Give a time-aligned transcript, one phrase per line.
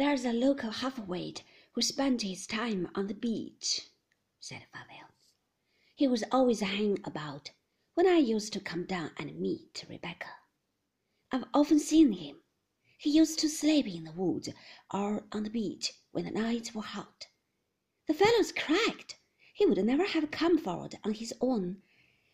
[0.00, 3.82] There's a local half-wit who spent his time on the beach,
[4.40, 5.10] said Favell.
[5.94, 7.50] He was always hanging about
[7.92, 10.30] when I used to come down and meet Rebecca.
[11.30, 12.40] I've often seen him.
[12.96, 14.48] He used to sleep in the woods
[14.90, 17.26] or on the beach when the nights were hot.
[18.08, 19.18] The fellow's cracked.
[19.52, 21.82] He would never have come forward on his own,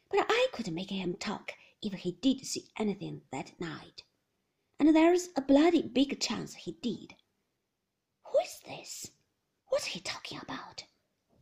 [0.09, 1.51] but I could make him talk
[1.83, 4.05] if he did see anything that night.
[4.79, 7.17] And there's a bloody big chance he did.
[8.87, 9.11] This?
[9.67, 10.85] What's he talking about?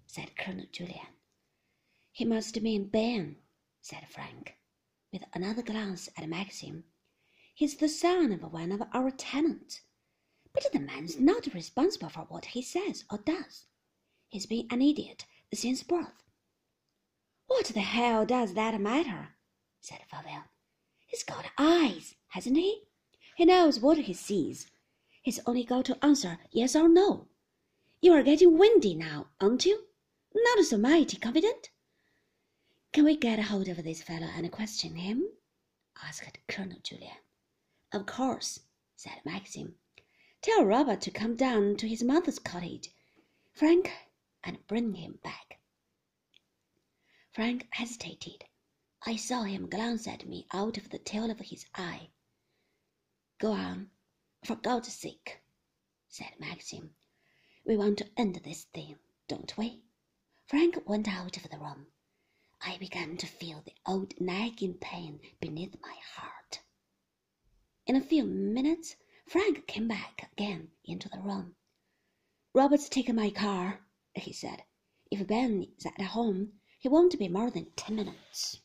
[0.07, 1.19] said Colonel Julian.
[2.11, 3.37] He must mean Ben,
[3.83, 4.57] said Frank,
[5.12, 6.85] with another glance at Maxim.
[7.55, 9.83] He's the son of one of our tenants.
[10.55, 13.66] But the man's not responsible for what he says or does.
[14.30, 16.24] He's been an idiot since birth.
[17.47, 19.37] What the hell does that matter?
[19.83, 20.45] said Favell.
[21.07, 22.85] He's got eyes, hasn't he?
[23.37, 24.71] He knows what he sees.
[25.21, 27.29] He's only got to answer yes or no.
[28.05, 29.87] You are getting windy now, aren't you?
[30.35, 31.71] Not so mighty confident.
[32.93, 35.27] Can we get hold of this fellow and question him?
[36.02, 37.16] asked Colonel Julian.
[37.93, 38.61] Of course,
[38.95, 39.77] said Maxim.
[40.43, 42.91] Tell Robert to come down to his mother's cottage,
[43.55, 43.91] Frank,
[44.43, 45.59] and bring him back.
[47.33, 48.45] Frank hesitated.
[49.07, 52.11] I saw him glance at me out of the tail of his eye.
[53.39, 53.93] Go on,
[54.45, 55.41] for God's sake,
[56.11, 56.95] said Maxim.
[57.66, 59.82] We want to end this thing, don't we?
[60.45, 61.87] Frank went out of the room.
[62.60, 66.60] I began to feel the old nagging pain beneath my heart.
[67.87, 71.56] In a few minutes, Frank came back again into the room.
[72.53, 73.81] Robert's taken my car,
[74.15, 74.62] he said.
[75.10, 78.60] If Ben is at home, he won't be more than ten minutes.